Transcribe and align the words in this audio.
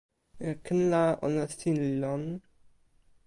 ken 0.65 0.79
la, 0.91 1.03
ona 1.27 1.43
sin 1.57 1.75
li 1.83 1.91
lon. 2.03 2.23